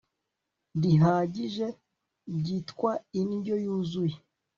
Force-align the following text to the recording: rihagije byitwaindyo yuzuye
rihagije 0.81 1.67
byitwaindyo 2.37 3.55
yuzuye 3.65 4.17